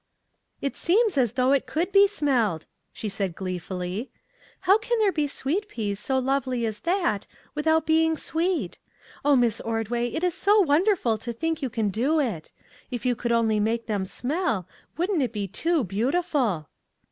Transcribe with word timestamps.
"It 0.61 0.75
seems 0.75 1.15
as 1.15 1.33
though 1.33 1.51
it 1.51 1.67
could 1.67 1.91
be 1.91 2.07
smelled," 2.07 2.65
she 2.91 3.07
said, 3.07 3.35
gleefully." 3.35 4.09
How 4.61 4.79
can 4.79 4.97
there 4.97 5.11
be 5.11 5.27
sweet 5.27 5.67
peas 5.69 5.99
so 5.99 6.17
lovely 6.17 6.65
as 6.65 6.79
that, 6.79 7.27
without 7.53 7.85
being 7.85 8.17
sweet? 8.17 8.79
O 9.23 9.35
Miss 9.35 9.61
Ordway, 9.61 10.07
it 10.07 10.23
is 10.23 10.33
so 10.33 10.59
wonderful 10.59 11.19
to 11.19 11.31
think 11.31 11.61
you 11.61 11.69
can 11.69 11.89
do 11.89 12.19
it! 12.19 12.51
If 12.89 13.05
you 13.05 13.15
could 13.15 13.31
only 13.31 13.59
make 13.59 13.85
them 13.85 14.05
smell, 14.05 14.67
wouldn't 14.97 15.21
it 15.21 15.31
be 15.33 15.47
too 15.47 15.83
beautiful 15.83 16.67